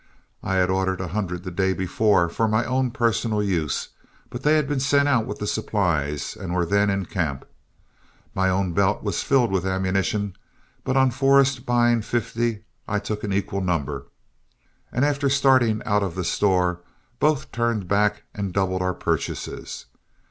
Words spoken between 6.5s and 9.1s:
were then in camp. My own belt